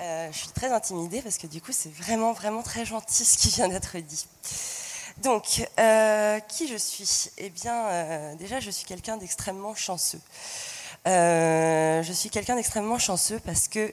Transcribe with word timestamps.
Euh, 0.00 0.28
je 0.32 0.38
suis 0.38 0.48
très 0.48 0.72
intimidée 0.72 1.22
parce 1.22 1.38
que 1.38 1.46
du 1.46 1.60
coup, 1.60 1.72
c'est 1.72 1.92
vraiment, 1.94 2.32
vraiment 2.32 2.62
très 2.62 2.84
gentil 2.84 3.24
ce 3.24 3.38
qui 3.38 3.48
vient 3.48 3.68
d'être 3.68 3.96
dit. 3.98 4.26
Donc, 5.18 5.68
euh, 5.78 6.40
qui 6.40 6.66
je 6.66 6.76
suis? 6.76 7.30
Eh 7.38 7.50
bien, 7.50 7.86
euh, 7.86 8.34
déjà, 8.36 8.58
je 8.58 8.70
suis 8.70 8.84
quelqu'un 8.84 9.16
d'extrêmement 9.16 9.74
chanceux. 9.74 10.20
Je 11.04 12.12
suis 12.12 12.30
quelqu'un 12.30 12.56
d'extrêmement 12.56 12.98
chanceux 12.98 13.40
parce 13.44 13.68
que 13.68 13.92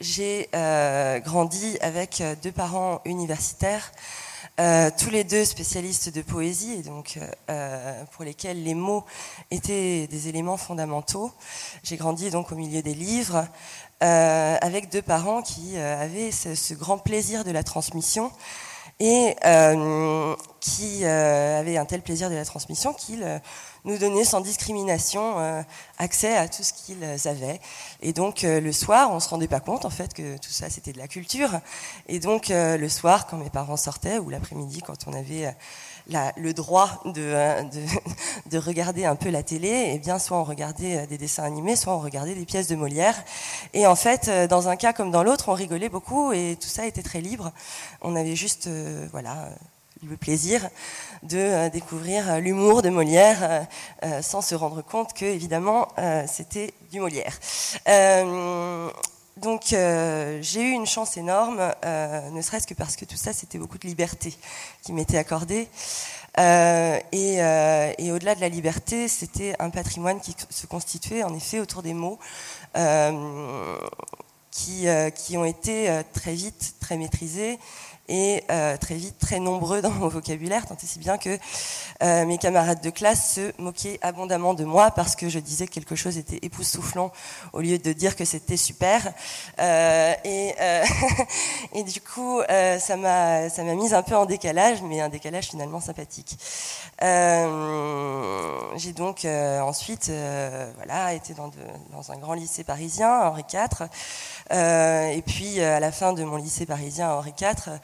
j'ai 0.00 0.48
grandi 1.24 1.78
avec 1.80 2.22
deux 2.42 2.52
parents 2.52 3.00
universitaires, 3.04 3.92
euh, 4.60 4.90
tous 4.98 5.08
les 5.08 5.24
deux 5.24 5.46
spécialistes 5.46 6.14
de 6.14 6.20
poésie, 6.20 6.74
et 6.74 6.82
donc 6.82 7.18
euh, 7.48 8.04
pour 8.12 8.24
lesquels 8.24 8.62
les 8.62 8.74
mots 8.74 9.04
étaient 9.50 10.06
des 10.06 10.28
éléments 10.28 10.58
fondamentaux. 10.58 11.32
J'ai 11.82 11.96
grandi 11.96 12.30
donc 12.30 12.52
au 12.52 12.56
milieu 12.56 12.82
des 12.82 12.92
livres, 12.92 13.46
euh, 14.02 14.56
avec 14.60 14.90
deux 14.90 15.00
parents 15.02 15.40
qui 15.40 15.76
euh, 15.76 16.02
avaient 16.02 16.30
ce 16.30 16.74
grand 16.74 16.98
plaisir 16.98 17.44
de 17.44 17.50
la 17.50 17.62
transmission 17.62 18.30
et 19.00 19.34
euh, 19.46 20.36
qui 20.60 21.04
euh, 21.04 21.58
avaient 21.58 21.78
un 21.78 21.86
tel 21.86 22.02
plaisir 22.02 22.28
de 22.28 22.34
la 22.34 22.44
transmission 22.44 22.92
qu'ils 22.92 23.22
euh, 23.22 23.38
nous 23.86 23.96
donnaient 23.96 24.26
sans 24.26 24.42
discrimination 24.42 25.38
euh, 25.38 25.62
accès 25.98 26.36
à 26.36 26.48
tout 26.48 26.62
ce 26.62 26.74
qu'ils 26.74 27.02
avaient. 27.26 27.60
Et 28.02 28.12
donc 28.12 28.44
euh, 28.44 28.60
le 28.60 28.72
soir, 28.72 29.10
on 29.10 29.18
se 29.18 29.28
rendait 29.30 29.48
pas 29.48 29.60
compte 29.60 29.86
en 29.86 29.90
fait 29.90 30.12
que 30.12 30.36
tout 30.36 30.50
ça 30.50 30.68
c'était 30.68 30.92
de 30.92 30.98
la 30.98 31.08
culture. 31.08 31.60
Et 32.08 32.20
donc 32.20 32.48
le 32.50 32.88
soir, 32.88 33.26
quand 33.26 33.38
mes 33.38 33.50
parents 33.50 33.78
sortaient, 33.78 34.18
ou 34.18 34.28
l'après-midi, 34.28 34.82
quand 34.82 35.06
on 35.06 35.14
avait 35.14 35.54
le 36.36 36.52
droit 36.52 37.00
de, 37.04 37.22
euh, 37.22 37.62
de, 37.62 37.80
de 38.50 38.58
regarder 38.58 39.04
un 39.04 39.16
peu 39.16 39.30
la 39.30 39.42
télé, 39.42 39.92
et 39.94 39.98
bien 39.98 40.18
soit 40.18 40.38
on 40.38 40.44
regardait 40.44 40.98
euh, 40.98 41.06
des 41.06 41.18
dessins 41.18 41.44
animés, 41.44 41.76
soit 41.76 41.94
on 41.94 42.00
regardait 42.00 42.34
des 42.34 42.44
pièces 42.44 42.68
de 42.68 42.76
Molière. 42.76 43.14
Et 43.74 43.86
en 43.86 43.96
fait, 43.96 44.28
euh, 44.28 44.46
dans 44.46 44.68
un 44.68 44.76
cas 44.76 44.92
comme 44.92 45.10
dans 45.10 45.22
l'autre, 45.22 45.48
on 45.48 45.54
rigolait 45.54 45.88
beaucoup 45.88 46.32
et 46.32 46.56
tout 46.60 46.68
ça 46.68 46.86
était 46.86 47.02
très 47.02 47.20
libre. 47.20 47.52
On 48.02 48.16
avait 48.16 48.36
juste, 48.36 48.68
voilà, 49.12 49.50
le 50.08 50.16
plaisir 50.16 50.68
de 51.22 51.68
découvrir 51.68 52.40
l'humour 52.40 52.82
de 52.82 52.88
Molière 52.88 53.66
sans 54.22 54.40
se 54.40 54.54
rendre 54.54 54.82
compte 54.82 55.12
que, 55.12 55.26
évidemment, 55.26 55.88
c'était 56.26 56.72
du 56.90 57.00
Molière. 57.00 57.38
Donc 59.40 59.72
euh, 59.72 60.38
j'ai 60.42 60.60
eu 60.60 60.72
une 60.72 60.86
chance 60.86 61.16
énorme, 61.16 61.60
euh, 61.84 62.30
ne 62.30 62.42
serait-ce 62.42 62.66
que 62.66 62.74
parce 62.74 62.96
que 62.96 63.06
tout 63.06 63.16
ça, 63.16 63.32
c'était 63.32 63.56
beaucoup 63.56 63.78
de 63.78 63.86
liberté 63.86 64.34
qui 64.82 64.92
m'était 64.92 65.16
accordée. 65.16 65.68
Euh, 66.38 66.98
et 67.12 68.12
au-delà 68.12 68.34
de 68.34 68.40
la 68.40 68.50
liberté, 68.50 69.08
c'était 69.08 69.54
un 69.58 69.70
patrimoine 69.70 70.20
qui 70.20 70.36
se 70.50 70.66
constituait 70.66 71.22
en 71.22 71.34
effet 71.34 71.58
autour 71.58 71.82
des 71.82 71.94
mots. 71.94 72.18
qui, 74.50 75.36
ont 75.36 75.44
été 75.44 76.02
très 76.12 76.34
vite 76.34 76.74
très 76.80 76.98
maîtrisés 76.98 77.58
et 78.10 78.44
euh, 78.50 78.76
très 78.76 78.96
vite 78.96 79.18
très 79.18 79.38
nombreux 79.38 79.80
dans 79.80 79.92
mon 79.92 80.08
vocabulaire, 80.08 80.66
tant 80.66 80.74
et 80.74 80.86
si 80.86 80.98
bien 80.98 81.16
que 81.16 81.38
euh, 82.02 82.26
mes 82.26 82.38
camarades 82.38 82.82
de 82.82 82.90
classe 82.90 83.36
se 83.36 83.52
moquaient 83.62 84.00
abondamment 84.02 84.52
de 84.52 84.64
moi 84.64 84.90
parce 84.90 85.14
que 85.14 85.28
je 85.28 85.38
disais 85.38 85.68
que 85.68 85.72
quelque 85.72 85.94
chose 85.94 86.18
était 86.18 86.40
époustouflant 86.42 87.12
au 87.52 87.60
lieu 87.60 87.78
de 87.78 87.92
dire 87.92 88.16
que 88.16 88.24
c'était 88.24 88.56
super. 88.56 89.12
Euh, 89.60 90.14
et, 90.24 90.54
du 91.84 92.00
coup, 92.00 92.40
ça 92.48 92.96
m'a 92.96 93.48
ça 93.48 93.62
m'a 93.62 93.74
mise 93.74 93.94
un 93.94 94.02
peu 94.02 94.16
en 94.16 94.26
décalage, 94.26 94.82
mais 94.82 95.00
un 95.00 95.08
décalage 95.08 95.46
finalement 95.46 95.80
sympathique. 95.80 96.36
J'ai 97.00 98.92
donc 98.92 99.24
ensuite 99.24 100.10
voilà, 100.76 101.14
été 101.14 101.34
dans, 101.34 101.50
dans 101.92 102.10
un 102.10 102.16
grand 102.16 102.34
lycée 102.34 102.64
parisien, 102.64 103.20
Henri 103.22 103.44
IV. 103.52 103.88
Et 104.50 105.22
puis, 105.24 105.60
à 105.60 105.78
la 105.78 105.92
fin 105.92 106.12
de 106.12 106.24
mon 106.24 106.36
lycée 106.36 106.66
parisien 106.66 107.12
Henri 107.12 107.32
IV, 107.40 107.78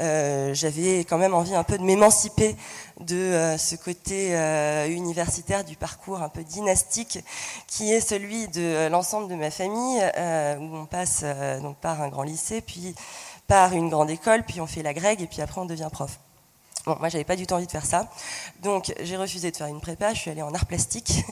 euh, 0.00 0.54
j'avais 0.54 1.00
quand 1.00 1.18
même 1.18 1.34
envie 1.34 1.54
un 1.54 1.64
peu 1.64 1.78
de 1.78 1.82
m'émanciper 1.82 2.56
de 3.00 3.16
euh, 3.16 3.58
ce 3.58 3.76
côté 3.76 4.36
euh, 4.36 4.86
universitaire 4.88 5.64
du 5.64 5.76
parcours 5.76 6.22
un 6.22 6.28
peu 6.28 6.42
dynastique 6.42 7.18
qui 7.66 7.92
est 7.92 8.00
celui 8.00 8.48
de 8.48 8.88
l'ensemble 8.88 9.28
de 9.28 9.34
ma 9.34 9.50
famille, 9.50 10.00
où 10.60 10.76
on 10.76 10.86
passe 10.86 11.24
donc 11.62 11.76
par 11.78 12.00
un 12.02 12.08
grand 12.08 12.22
lycée, 12.22 12.60
puis 12.60 12.94
par 13.46 13.72
une 13.72 13.88
grande 13.88 14.10
école, 14.10 14.42
puis 14.44 14.60
on 14.60 14.66
fait 14.66 14.82
la 14.82 14.94
grecque, 14.94 15.20
et 15.20 15.26
puis 15.26 15.42
après 15.42 15.60
on 15.60 15.66
devient 15.66 15.88
prof. 15.90 16.18
Bon, 16.88 16.96
moi, 17.00 17.10
j'avais 17.10 17.24
pas 17.24 17.36
du 17.36 17.46
tout 17.46 17.52
envie 17.52 17.66
de 17.66 17.70
faire 17.70 17.84
ça. 17.84 18.08
Donc, 18.62 18.94
j'ai 19.02 19.18
refusé 19.18 19.50
de 19.50 19.56
faire 19.58 19.66
une 19.66 19.78
prépa. 19.78 20.14
Je 20.14 20.20
suis 20.20 20.30
allée 20.30 20.40
en 20.40 20.54
art 20.54 20.64
plastique. 20.64 21.22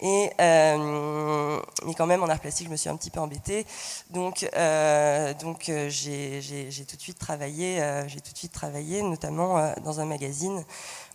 Et, 0.00 0.32
euh, 0.40 1.60
mais 1.84 1.94
quand 1.94 2.06
même, 2.06 2.24
en 2.24 2.28
art 2.28 2.40
plastique, 2.40 2.66
je 2.66 2.72
me 2.72 2.76
suis 2.76 2.88
un 2.88 2.96
petit 2.96 3.10
peu 3.10 3.20
embêtée. 3.20 3.66
Donc, 4.10 4.44
euh, 4.56 5.32
donc 5.34 5.68
euh, 5.68 5.88
j'ai 5.88 6.84
tout 6.88 6.96
de 6.96 7.00
suite 7.00 7.20
travaillé. 7.20 7.80
j'ai 8.08 8.20
tout 8.20 8.32
de 8.32 8.36
suite 8.36 8.50
travaillé, 8.50 9.00
notamment 9.02 9.72
dans 9.84 10.00
un 10.00 10.06
magazine 10.06 10.64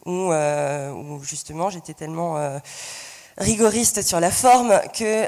où, 0.05 0.31
où 0.31 1.23
justement, 1.23 1.69
j'étais 1.69 1.93
tellement 1.93 2.37
rigoriste 3.37 4.03
sur 4.03 4.21
la 4.21 4.31
forme 4.31 4.79
que 4.97 5.27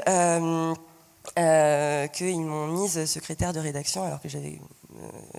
qu'ils 2.08 2.40
m'ont 2.40 2.68
mise 2.68 3.04
secrétaire 3.04 3.52
de 3.52 3.60
rédaction 3.60 4.04
alors 4.04 4.22
que 4.22 4.30
j'avais 4.30 4.58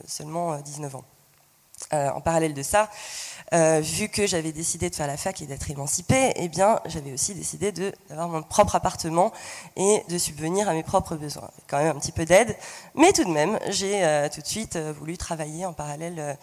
seulement 0.05 0.53
euh, 0.53 0.61
19 0.61 0.95
ans. 0.95 1.05
Euh, 1.93 2.09
en 2.09 2.21
parallèle 2.21 2.53
de 2.53 2.63
ça, 2.63 2.89
euh, 3.53 3.79
vu 3.79 4.09
que 4.09 4.25
j'avais 4.25 4.51
décidé 4.51 4.89
de 4.89 4.95
faire 4.95 5.05
la 5.07 5.17
fac 5.17 5.39
et 5.41 5.45
d'être 5.45 5.69
émancipée, 5.69 6.31
eh 6.35 6.47
bien, 6.47 6.79
j'avais 6.85 7.13
aussi 7.13 7.35
décidé 7.35 7.71
d'avoir 7.71 8.27
mon 8.27 8.41
propre 8.41 8.75
appartement 8.75 9.31
et 9.75 10.01
de 10.09 10.17
subvenir 10.17 10.67
à 10.67 10.73
mes 10.73 10.81
propres 10.83 11.15
besoins. 11.15 11.51
Quand 11.67 11.77
même 11.77 11.95
un 11.95 11.99
petit 11.99 12.11
peu 12.13 12.25
d'aide, 12.25 12.57
mais 12.95 13.11
tout 13.11 13.23
de 13.23 13.29
même, 13.29 13.59
j'ai 13.69 14.03
euh, 14.03 14.29
tout 14.29 14.41
de 14.41 14.47
suite 14.47 14.77
voulu 14.77 15.15
travailler 15.17 15.65
en 15.65 15.73
parallèle 15.73 16.37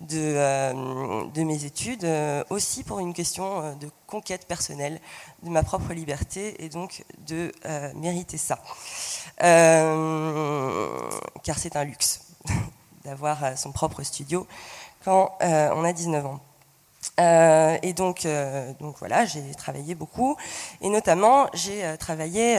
de, 0.00 1.42
mes 1.42 1.64
études, 1.64 2.06
aussi 2.50 2.84
pour 2.84 3.00
une 3.00 3.14
question 3.14 3.74
de 3.76 3.88
conquête 4.06 4.46
personnelle 4.46 5.00
de 5.42 5.50
ma 5.50 5.64
propre 5.64 5.92
liberté 5.92 6.62
et 6.62 6.68
donc 6.68 7.04
de 7.26 7.52
mériter 7.94 8.38
ça. 8.38 8.60
Car 11.42 11.58
c'est 11.58 11.74
un 11.76 11.84
luxe 11.84 12.23
d'avoir 13.04 13.44
euh, 13.44 13.56
son 13.56 13.72
propre 13.72 14.02
studio 14.02 14.46
quand 15.04 15.32
euh, 15.42 15.70
on 15.74 15.84
a 15.84 15.92
19 15.92 16.26
ans. 16.26 16.40
Euh, 17.20 17.76
et 17.82 17.92
donc, 17.92 18.26
donc 18.80 18.96
voilà, 18.98 19.26
j'ai 19.26 19.54
travaillé 19.54 19.94
beaucoup, 19.94 20.36
et 20.80 20.88
notamment 20.88 21.48
j'ai 21.52 21.82
travaillé 21.98 22.56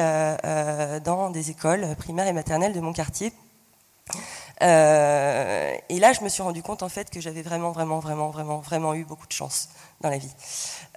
dans 1.03 1.31
des 1.31 1.49
écoles 1.49 1.95
primaires 1.97 2.27
et 2.27 2.33
maternelles 2.33 2.73
de 2.73 2.79
mon 2.79 2.93
quartier. 2.93 3.33
Euh, 4.61 5.73
et 5.89 5.99
là, 5.99 6.13
je 6.13 6.21
me 6.21 6.29
suis 6.29 6.41
rendu 6.41 6.61
compte 6.63 6.83
en 6.83 6.89
fait 6.89 7.09
que 7.09 7.19
j'avais 7.19 7.41
vraiment, 7.41 7.71
vraiment, 7.71 7.99
vraiment, 7.99 8.29
vraiment, 8.29 8.59
vraiment 8.59 8.93
eu 8.93 9.03
beaucoup 9.03 9.27
de 9.27 9.33
chance 9.33 9.69
dans 10.01 10.09
la 10.09 10.17
vie. 10.17 10.31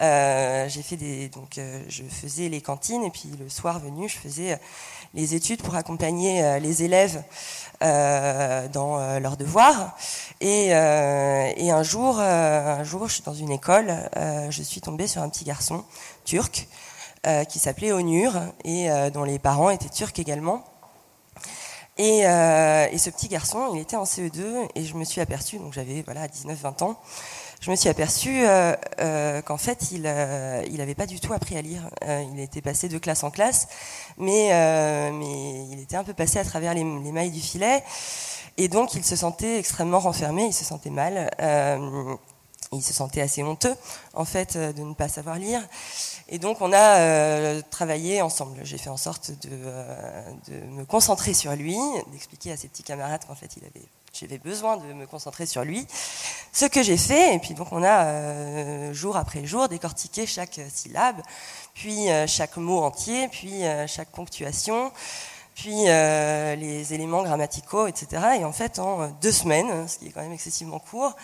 Euh, 0.00 0.68
j'ai 0.68 0.82
fait 0.82 1.28
donc, 1.28 1.58
euh, 1.58 1.82
je 1.88 2.04
faisais 2.04 2.48
les 2.48 2.60
cantines 2.60 3.02
et 3.02 3.10
puis 3.10 3.30
le 3.38 3.48
soir 3.48 3.80
venu, 3.80 4.08
je 4.08 4.16
faisais 4.16 4.58
les 5.14 5.34
études 5.34 5.62
pour 5.62 5.74
accompagner 5.74 6.60
les 6.60 6.82
élèves 6.82 7.22
dans 7.80 9.18
leurs 9.20 9.36
devoirs. 9.36 9.96
Et, 10.40 10.66
et 10.68 11.70
un 11.70 11.82
jour, 11.82 12.20
un 12.20 12.84
jour, 12.84 13.08
je 13.08 13.14
suis 13.14 13.22
dans 13.22 13.34
une 13.34 13.50
école, 13.50 13.94
je 14.50 14.62
suis 14.62 14.80
tombée 14.80 15.06
sur 15.06 15.22
un 15.22 15.28
petit 15.28 15.44
garçon 15.44 15.84
turc 16.24 16.68
qui 17.48 17.58
s'appelait 17.58 17.92
Onur 17.92 18.34
et 18.64 18.88
dont 19.12 19.24
les 19.24 19.38
parents 19.38 19.70
étaient 19.70 19.88
turcs 19.88 20.18
également. 20.18 20.62
Et, 21.98 22.26
euh, 22.26 22.86
et 22.92 22.98
ce 22.98 23.10
petit 23.10 23.28
garçon, 23.28 23.72
il 23.74 23.80
était 23.80 23.96
en 23.96 24.04
CE2 24.04 24.68
et 24.74 24.84
je 24.84 24.94
me 24.94 25.04
suis 25.04 25.20
aperçue, 25.20 25.58
donc 25.58 25.72
j'avais 25.72 26.02
voilà 26.02 26.28
19-20 26.28 26.84
ans, 26.84 27.00
je 27.60 27.72
me 27.72 27.76
suis 27.76 27.88
aperçue 27.88 28.46
euh, 28.46 28.74
euh, 29.00 29.42
qu'en 29.42 29.56
fait 29.56 29.90
il 29.90 30.04
euh, 30.06 30.62
il 30.70 30.80
avait 30.80 30.94
pas 30.94 31.06
du 31.06 31.18
tout 31.18 31.32
appris 31.32 31.56
à 31.56 31.62
lire. 31.62 31.90
Il 32.32 32.38
était 32.38 32.60
passé 32.60 32.88
de 32.88 32.98
classe 32.98 33.24
en 33.24 33.30
classe, 33.30 33.68
mais 34.16 34.50
mais 35.12 35.66
il 35.72 35.80
était 35.80 35.96
un 35.96 36.04
peu 36.04 36.14
passé 36.14 36.38
à 36.38 36.44
travers 36.44 36.74
les 36.74 36.84
mailles 36.84 37.30
du 37.30 37.40
filet 37.40 37.82
et 38.56 38.68
donc 38.68 38.94
il 38.94 39.04
se 39.04 39.16
sentait 39.16 39.58
extrêmement 39.58 39.98
renfermé, 39.98 40.46
il 40.46 40.52
se 40.52 40.64
sentait 40.64 40.90
mal. 40.90 41.30
Il 42.72 42.82
se 42.82 42.92
sentait 42.92 43.22
assez 43.22 43.42
honteux, 43.42 43.74
en 44.12 44.26
fait, 44.26 44.56
euh, 44.56 44.72
de 44.74 44.82
ne 44.82 44.92
pas 44.92 45.08
savoir 45.08 45.38
lire. 45.38 45.62
Et 46.28 46.38
donc, 46.38 46.60
on 46.60 46.72
a 46.74 46.98
euh, 46.98 47.62
travaillé 47.70 48.20
ensemble. 48.20 48.60
J'ai 48.62 48.76
fait 48.76 48.90
en 48.90 48.98
sorte 48.98 49.30
de, 49.30 49.48
euh, 49.50 50.30
de, 50.48 50.66
me 50.66 50.84
concentrer 50.84 51.32
sur 51.32 51.52
lui, 51.56 51.78
d'expliquer 52.12 52.52
à 52.52 52.58
ses 52.58 52.68
petits 52.68 52.82
camarades 52.82 53.24
qu'en 53.26 53.34
fait, 53.34 53.50
j'avais 54.12 54.38
besoin 54.38 54.76
de 54.76 54.92
me 54.92 55.06
concentrer 55.06 55.46
sur 55.46 55.64
lui. 55.64 55.86
Ce 56.52 56.66
que 56.66 56.82
j'ai 56.82 56.98
fait, 56.98 57.34
et 57.34 57.38
puis 57.38 57.54
donc, 57.54 57.68
on 57.72 57.82
a 57.82 58.92
jour 58.92 59.16
après 59.16 59.46
jour 59.46 59.68
décortiqué 59.68 60.26
chaque 60.26 60.60
syllabe, 60.68 61.22
puis 61.72 62.08
chaque 62.26 62.56
mot 62.58 62.80
entier, 62.80 63.28
puis 63.28 63.62
chaque 63.86 64.08
ponctuation 64.08 64.92
puis 65.54 65.86
les 65.86 66.94
éléments 66.94 67.24
grammaticaux, 67.24 67.88
etc. 67.88 68.38
Et 68.38 68.44
en 68.44 68.52
fait, 68.52 68.78
en 68.78 69.08
deux 69.20 69.32
semaines, 69.32 69.88
ce 69.88 69.98
qui 69.98 70.06
est 70.06 70.10
quand 70.10 70.22
même 70.22 70.32
excessivement 70.32 70.78
court, 70.78 71.16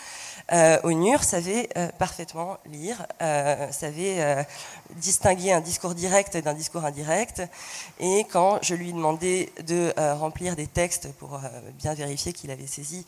euh, 0.52 0.78
Onur 0.84 1.24
savait 1.24 1.68
euh, 1.76 1.88
parfaitement 1.98 2.58
lire, 2.66 3.06
euh, 3.22 3.70
savait 3.72 4.20
euh, 4.20 4.42
distinguer 4.96 5.52
un 5.52 5.60
discours 5.60 5.94
direct 5.94 6.36
d'un 6.36 6.54
discours 6.54 6.84
indirect. 6.84 7.42
Et 7.98 8.26
quand 8.30 8.58
je 8.62 8.74
lui 8.74 8.92
demandais 8.92 9.52
de 9.66 9.92
remplir 10.12 10.56
des 10.56 10.66
textes 10.66 11.12
pour 11.14 11.40
bien 11.78 11.94
vérifier 11.94 12.32
qu'il 12.32 12.50
avait 12.50 12.66
saisi 12.66 13.06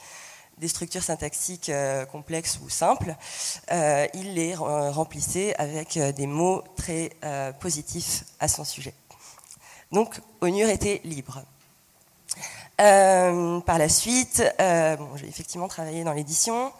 des 0.59 0.69
structures 0.69 1.03
syntaxiques 1.03 1.71
complexes 2.11 2.59
ou 2.65 2.71
simples, 2.71 3.15
il 3.71 4.35
les 4.35 4.55
remplissait 4.55 5.55
avec 5.56 5.99
des 5.99 6.27
mots 6.27 6.62
très 6.77 7.11
positifs 7.61 8.25
à 8.41 8.49
son 8.49 8.65
sujet. 8.65 8.94
Donc, 9.93 10.21
Onur 10.41 10.69
était 10.71 11.00
libre. 11.05 11.43
Par 12.79 13.79
la 13.79 13.89
suite, 13.89 14.43
j'ai 14.59 15.29
effectivement 15.29 15.69
travaillé 15.69 16.05
dans 16.05 16.12
l'édition. 16.12 16.73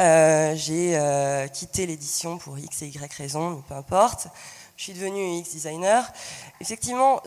Euh, 0.00 0.54
j'ai 0.56 0.96
euh, 0.96 1.46
quitté 1.48 1.86
l'édition 1.86 2.38
pour 2.38 2.58
X 2.58 2.82
et 2.82 2.86
Y 2.86 3.12
raisons, 3.14 3.50
mais 3.50 3.62
peu 3.68 3.74
importe. 3.74 4.28
Je 4.76 4.84
suis 4.84 4.94
devenue 4.94 5.38
UX 5.38 5.50
designer. 5.52 6.10
Effectivement, 6.60 7.20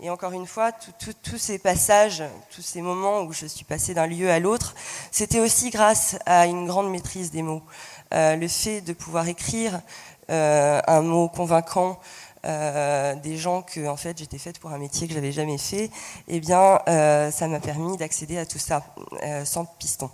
et 0.00 0.10
encore 0.10 0.32
une 0.32 0.46
fois, 0.46 0.72
tous 0.72 1.38
ces 1.38 1.58
passages, 1.58 2.24
tous 2.50 2.62
ces 2.62 2.80
moments 2.80 3.20
où 3.20 3.32
je 3.32 3.46
suis 3.46 3.64
passée 3.64 3.94
d'un 3.94 4.06
lieu 4.06 4.30
à 4.30 4.40
l'autre, 4.40 4.74
c'était 5.12 5.38
aussi 5.38 5.70
grâce 5.70 6.16
à 6.26 6.46
une 6.46 6.66
grande 6.66 6.90
maîtrise 6.90 7.30
des 7.30 7.42
mots. 7.42 7.62
Euh, 8.14 8.34
le 8.34 8.48
fait 8.48 8.80
de 8.80 8.92
pouvoir 8.94 9.28
écrire 9.28 9.80
un 10.28 11.02
mot 11.02 11.28
convaincant, 11.28 12.00
des 12.42 13.36
gens 13.36 13.60
que 13.60 13.86
en 13.86 13.96
fait 13.96 14.16
j'étais 14.16 14.38
faite 14.38 14.58
pour 14.58 14.70
un 14.70 14.78
métier 14.78 15.06
que 15.06 15.12
j'avais 15.12 15.30
jamais 15.30 15.58
fait, 15.58 15.90
eh 16.26 16.40
bien 16.40 16.80
ça 16.86 17.48
m'a 17.48 17.60
permis 17.60 17.98
d'accéder 17.98 18.38
à 18.38 18.46
tout 18.46 18.58
ça 18.58 18.82
sans 19.44 19.66
piston. 19.66 20.10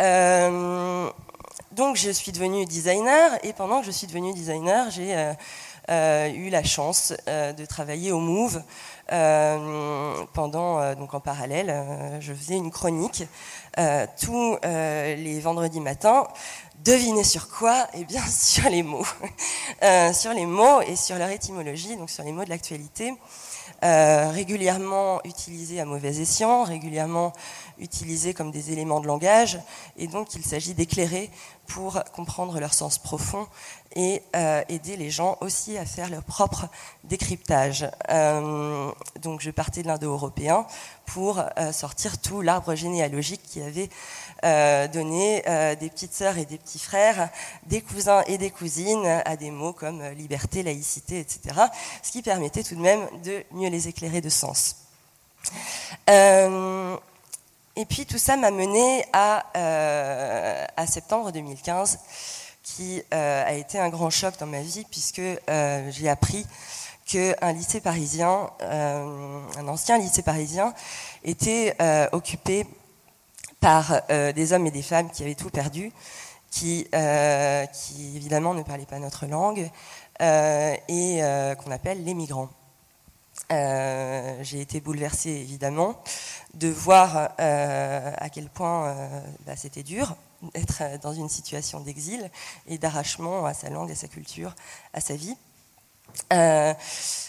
Euh, 0.00 1.10
donc 1.72 1.96
je 1.96 2.10
suis 2.10 2.32
devenue 2.32 2.64
designer 2.66 3.32
et 3.44 3.52
pendant 3.52 3.80
que 3.80 3.86
je 3.86 3.90
suis 3.90 4.06
devenue 4.06 4.32
designer, 4.32 4.90
j'ai 4.90 5.16
euh, 5.16 5.32
euh, 5.90 6.28
eu 6.32 6.50
la 6.50 6.64
chance 6.64 7.12
de 7.26 7.64
travailler 7.66 8.12
au 8.12 8.18
Move. 8.18 8.62
pendant 10.32 10.94
donc 10.94 11.14
en 11.14 11.20
parallèle, 11.20 12.18
je 12.20 12.32
faisais 12.32 12.56
une 12.56 12.70
chronique 12.70 13.24
tous 14.20 14.58
les 14.62 15.40
vendredis 15.40 15.80
matins 15.80 16.26
Devinez 16.84 17.24
sur 17.24 17.48
quoi? 17.48 17.86
Eh 17.94 18.04
bien, 18.04 18.22
sur 18.26 18.68
les 18.68 18.82
mots. 18.82 19.06
Sur 20.12 20.34
les 20.34 20.46
mots 20.46 20.82
et 20.82 20.96
sur 20.96 21.16
leur 21.16 21.30
étymologie, 21.30 21.96
donc 21.96 22.10
sur 22.10 22.24
les 22.24 22.32
mots 22.32 22.44
de 22.44 22.50
l'actualité, 22.50 23.14
euh, 23.82 24.30
régulièrement 24.30 25.20
utilisés 25.24 25.80
à 25.80 25.84
mauvais 25.84 26.20
escient, 26.20 26.64
régulièrement 26.64 27.32
utilisés 27.78 28.34
comme 28.34 28.50
des 28.50 28.72
éléments 28.72 29.00
de 29.00 29.06
langage, 29.06 29.58
et 29.96 30.06
donc 30.06 30.34
il 30.34 30.44
s'agit 30.44 30.74
d'éclairer 30.74 31.30
pour 31.66 32.02
comprendre 32.12 32.60
leur 32.60 32.74
sens 32.74 32.98
profond 32.98 33.46
et 33.94 34.22
euh, 34.34 34.62
aider 34.68 34.96
les 34.96 35.10
gens 35.10 35.38
aussi 35.40 35.78
à 35.78 35.86
faire 35.86 36.10
leur 36.10 36.22
propre 36.22 36.68
décryptage. 37.04 37.88
Euh, 38.10 38.90
donc 39.20 39.40
je 39.40 39.50
partais 39.50 39.82
de 39.82 39.88
l'indo-européen 39.88 40.66
pour 41.06 41.38
euh, 41.38 41.72
sortir 41.72 42.18
tout 42.18 42.40
l'arbre 42.40 42.74
généalogique 42.74 43.42
qui 43.42 43.60
avait 43.60 43.88
donné 44.88 45.42
des 45.80 45.88
petites 45.88 46.12
sœurs 46.12 46.36
et 46.36 46.44
des 46.44 46.58
petits 46.58 46.78
frères, 46.78 47.30
des 47.64 47.80
cousins 47.80 48.22
et 48.26 48.36
des 48.36 48.50
cousines 48.50 49.06
à 49.24 49.36
des 49.36 49.50
mots 49.50 49.72
comme 49.72 50.04
liberté, 50.08 50.62
laïcité, 50.62 51.18
etc. 51.18 51.40
Ce 52.02 52.12
qui 52.12 52.20
permettait 52.20 52.62
tout 52.62 52.74
de 52.74 52.80
même 52.80 53.08
de 53.24 53.42
mieux 53.52 53.70
les 53.70 53.88
éclairer 53.88 54.20
de 54.20 54.28
sens. 54.28 54.76
Et 57.76 57.86
puis 57.86 58.06
tout 58.06 58.18
ça 58.18 58.36
m'a 58.36 58.50
mené 58.50 59.04
à, 59.12 60.86
septembre 60.86 61.32
2015, 61.32 61.98
qui 62.64 63.02
euh, 63.12 63.44
a 63.46 63.52
été 63.52 63.78
un 63.78 63.90
grand 63.90 64.10
choc 64.10 64.34
dans 64.40 64.46
ma 64.46 64.62
vie, 64.62 64.84
puisque 64.90 65.20
euh, 65.20 65.90
j'ai 65.90 66.08
appris 66.08 66.44
qu'un 67.04 67.52
lycée 67.52 67.82
parisien, 67.82 68.50
euh, 68.62 69.40
un 69.58 69.68
ancien 69.68 69.98
lycée 69.98 70.22
parisien, 70.22 70.72
était 71.22 71.76
occupé 72.12 72.66
par 73.60 74.00
des 74.08 74.52
hommes 74.52 74.66
et 74.66 74.70
des 74.70 74.82
femmes 74.82 75.10
qui 75.10 75.22
avaient 75.22 75.34
tout 75.34 75.50
perdu, 75.50 75.92
qui, 76.50 76.88
évidemment 78.16 78.54
ne 78.54 78.62
parlaient 78.62 78.86
pas 78.86 78.98
notre 78.98 79.26
langue, 79.26 79.70
et 80.18 81.20
qu'on 81.62 81.70
appelle 81.70 82.02
les 82.04 82.14
migrants. 82.14 82.48
J'ai 83.50 84.60
été 84.62 84.80
bouleversée 84.80 85.30
évidemment 85.30 86.02
de 86.54 86.68
voir 86.68 87.34
à 87.36 88.30
quel 88.30 88.48
point 88.48 88.96
bah, 89.44 89.56
c'était 89.56 89.82
dur 89.82 90.16
d'être 90.54 90.82
dans 91.02 91.12
une 91.12 91.28
situation 91.28 91.80
d'exil 91.80 92.30
et 92.66 92.78
d'arrachement 92.78 93.46
à 93.46 93.54
sa 93.54 93.70
langue, 93.70 93.90
à 93.90 93.94
sa 93.94 94.08
culture, 94.08 94.54
à 94.92 95.00
sa 95.00 95.14
vie. 95.14 95.36
Euh, 96.32 96.74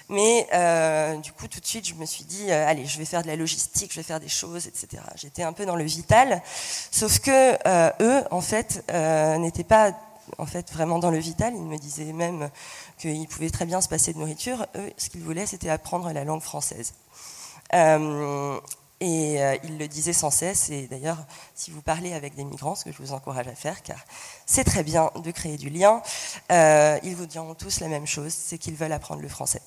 mais 0.10 0.48
euh, 0.54 1.18
du 1.18 1.32
coup, 1.32 1.48
tout 1.48 1.60
de 1.60 1.66
suite, 1.66 1.88
je 1.88 1.96
me 1.96 2.06
suis 2.06 2.24
dit, 2.24 2.52
euh, 2.52 2.68
allez, 2.68 2.86
je 2.86 2.98
vais 2.98 3.06
faire 3.06 3.24
de 3.24 3.28
la 3.28 3.36
logistique, 3.36 3.92
je 3.92 4.00
vais 4.00 4.04
faire 4.04 4.20
des 4.20 4.30
choses, 4.30 4.68
etc. 4.68 5.02
J'étais 5.16 5.44
un 5.44 5.54
peu 5.54 5.66
dans 5.66 5.76
le 5.76 5.84
vital, 5.84 6.42
sauf 6.92 7.20
que 7.20 7.56
eux, 8.04 8.24
en 8.32 8.42
fait, 8.42 8.84
n'étaient 9.40 9.64
pas 9.64 9.92
en 10.38 10.46
fait 10.46 10.72
vraiment 10.72 11.00
dans 11.00 11.12
le 11.12 11.18
vital. 11.18 11.54
Ils 11.56 11.64
me 11.64 11.78
disaient 11.78 12.14
même 12.14 12.50
qu'ils 12.98 13.28
pouvaient 13.28 13.50
très 13.50 13.66
bien 13.66 13.82
se 13.82 13.90
passer 13.90 14.14
de 14.14 14.20
nourriture. 14.20 14.66
Eux, 14.76 14.92
ce 14.98 15.10
qu'ils 15.10 15.24
voulaient, 15.24 15.46
c'était 15.48 15.70
apprendre 15.70 16.12
la 16.12 16.24
langue 16.24 16.42
française. 16.42 16.94
Et 19.06 19.40
euh, 19.40 19.56
ils 19.64 19.78
le 19.78 19.88
disaient 19.88 20.14
sans 20.14 20.32
cesse. 20.32 20.72
Et 20.72 20.88
d'ailleurs, 20.88 21.20
si 21.54 21.70
vous 21.70 21.84
parlez 21.84 22.14
avec 22.14 22.34
des 22.34 22.44
migrants, 22.44 22.74
ce 22.74 22.86
que 22.86 22.92
je 22.92 22.98
vous 22.98 23.14
encourage 23.14 23.48
à 23.48 23.54
faire, 23.54 23.84
car 23.84 24.00
c'est 24.48 24.64
très 24.64 24.84
bien 24.84 25.12
de 25.24 25.30
créer 25.30 25.58
du 25.58 25.70
lien, 25.70 26.02
euh, 26.52 26.98
ils 27.04 27.16
vous 27.16 27.28
diront 27.28 27.54
tous 27.54 27.82
la 27.82 27.88
même 27.88 28.08
chose, 28.08 28.34
c'est 28.34 28.58
qu'ils 28.58 28.74
veulent 28.74 28.92
apprendre 28.92 29.22
le 29.22 29.30
français. 29.30 29.62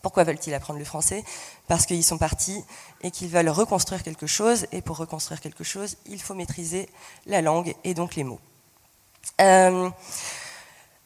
Pourquoi 0.00 0.24
veulent-ils 0.24 0.54
apprendre 0.54 0.78
le 0.78 0.84
français? 0.86 1.24
Parce 1.68 1.84
qu'ils 1.84 2.02
sont 2.02 2.16
partis 2.16 2.64
et 3.02 3.10
qu'ils 3.10 3.28
veulent 3.28 3.50
reconstruire 3.50 4.02
quelque 4.02 4.26
chose. 4.26 4.66
Et 4.72 4.80
pour 4.80 4.96
reconstruire 4.96 5.42
quelque 5.42 5.62
chose, 5.62 5.98
il 6.06 6.22
faut 6.22 6.32
maîtriser 6.32 6.88
la 7.26 7.42
langue 7.42 7.74
et 7.84 7.92
donc 7.92 8.14
les 8.14 8.24
mots. 8.24 8.40
Euh, 9.42 9.90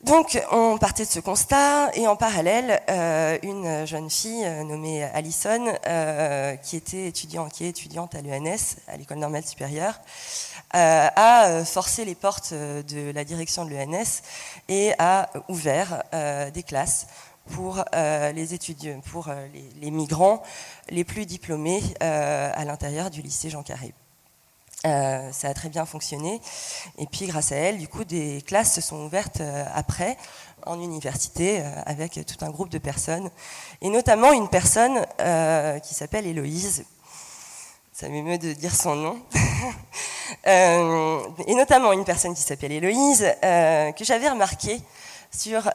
donc, 0.05 0.41
on 0.53 0.79
partait 0.79 1.05
de 1.05 1.11
ce 1.11 1.19
constat, 1.19 1.91
et 1.95 2.07
en 2.07 2.15
parallèle, 2.15 2.81
euh, 2.89 3.37
une 3.43 3.85
jeune 3.85 4.09
fille 4.09 4.45
euh, 4.45 4.63
nommée 4.63 5.03
Alison, 5.03 5.75
euh, 5.89 6.55
qui 6.55 6.77
était 6.77 7.09
étudiante, 7.09 7.53
qui 7.53 7.65
est 7.65 7.71
étudiante 7.71 8.15
à 8.15 8.23
l'ENS, 8.23 8.77
à 8.87 8.97
l'École 8.97 9.19
normale 9.19 9.45
supérieure, 9.45 10.01
a 10.71 11.65
forcé 11.65 12.05
les 12.05 12.15
portes 12.15 12.53
de 12.53 13.11
la 13.11 13.25
direction 13.25 13.65
de 13.65 13.71
l'ENS 13.71 14.23
et 14.69 14.93
a 14.99 15.31
ouvert 15.49 16.03
des 16.53 16.63
classes 16.63 17.07
pour 17.51 17.83
les 17.95 18.53
étudiants, 18.53 19.01
pour 19.01 19.31
les, 19.81 19.91
migrants 19.91 20.43
les 20.91 21.05
plus 21.05 21.25
diplômés 21.25 21.83
à 22.01 22.63
l'intérieur 22.67 23.09
du 23.09 23.23
lycée 23.23 23.49
Jean 23.49 23.63
Carré. 23.63 23.95
Euh, 24.87 25.33
ça 25.33 25.49
a 25.49 25.55
très 25.55 25.69
bien 25.69 25.85
fonctionné. 25.87 26.41
Et 26.99 27.07
puis, 27.07 27.27
grâce 27.27 27.51
à 27.53 27.57
elle, 27.57 27.79
du 27.79 27.89
coup, 27.89 28.05
des 28.05 28.43
classes 28.43 28.75
se 28.75 28.81
sont 28.81 29.05
ouvertes 29.05 29.41
euh, 29.41 29.65
après 29.75 30.17
en 30.67 30.81
université 30.81 31.61
euh, 31.61 31.83
avec 31.87 32.21
tout 32.27 32.45
un 32.45 32.51
groupe 32.51 32.69
de 32.69 32.79
personnes, 32.79 33.31
et 33.81 33.89
notamment 33.89 34.33
une 34.33 34.49
personne 34.49 35.05
qui 35.83 35.95
s'appelle 35.95 36.27
Héloïse. 36.27 36.85
Ça 37.93 38.09
m'émeut 38.09 38.39
de 38.39 38.53
dire 38.53 38.75
son 38.75 38.95
nom. 38.95 39.23
et 40.45 41.55
notamment 41.55 41.93
une 41.93 42.05
personne 42.05 42.35
qui 42.35 42.43
s'appelle 42.43 42.73
Héloïse, 42.73 43.27
que 43.43 44.05
j'avais 44.05 44.29
remarqué 44.29 44.81
sur 45.31 45.69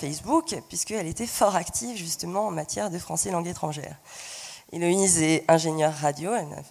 Facebook, 0.00 0.56
puisqu'elle 0.68 1.06
était 1.06 1.26
fort 1.26 1.56
active 1.56 1.96
justement 1.96 2.46
en 2.46 2.50
matière 2.50 2.90
de 2.90 2.98
français 2.98 3.30
langue 3.30 3.46
étrangère. 3.46 3.96
Héloïse 4.70 5.22
est 5.22 5.44
ingénieure 5.48 5.94
radio, 5.94 6.34
elle 6.34 6.48
n'a 6.48 6.62